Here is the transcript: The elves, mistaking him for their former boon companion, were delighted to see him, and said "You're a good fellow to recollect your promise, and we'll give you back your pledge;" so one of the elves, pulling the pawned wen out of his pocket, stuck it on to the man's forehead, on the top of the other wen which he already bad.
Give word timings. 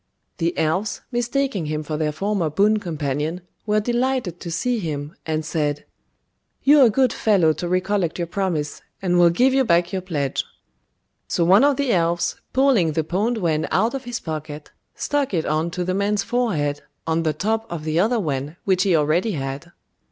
The 0.39 0.57
elves, 0.57 1.01
mistaking 1.11 1.67
him 1.67 1.83
for 1.83 1.95
their 1.95 2.11
former 2.11 2.49
boon 2.49 2.79
companion, 2.79 3.41
were 3.67 3.79
delighted 3.79 4.39
to 4.39 4.49
see 4.49 4.79
him, 4.79 5.15
and 5.27 5.45
said 5.45 5.85
"You're 6.63 6.87
a 6.87 6.89
good 6.89 7.13
fellow 7.13 7.53
to 7.53 7.67
recollect 7.67 8.17
your 8.17 8.25
promise, 8.25 8.81
and 8.99 9.19
we'll 9.19 9.29
give 9.29 9.53
you 9.53 9.63
back 9.63 9.93
your 9.93 10.01
pledge;" 10.01 10.43
so 11.27 11.45
one 11.45 11.63
of 11.63 11.77
the 11.77 11.91
elves, 11.91 12.35
pulling 12.51 12.93
the 12.93 13.03
pawned 13.03 13.37
wen 13.37 13.67
out 13.69 13.93
of 13.93 14.05
his 14.05 14.19
pocket, 14.19 14.71
stuck 14.95 15.35
it 15.35 15.45
on 15.45 15.69
to 15.69 15.83
the 15.83 15.93
man's 15.93 16.23
forehead, 16.23 16.81
on 17.05 17.21
the 17.21 17.31
top 17.33 17.71
of 17.71 17.83
the 17.83 17.99
other 17.99 18.19
wen 18.19 18.55
which 18.63 18.81
he 18.81 18.95
already 18.95 19.33
bad. 19.37 19.71